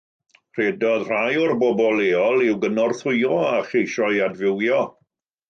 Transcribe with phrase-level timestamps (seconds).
[0.59, 4.83] Rhedodd rhai o'r bobl leol i'w gynorthwyo a cheisio'i adfywio.